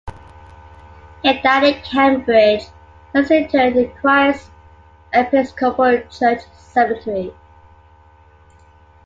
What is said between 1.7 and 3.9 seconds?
Cambridge, and is interred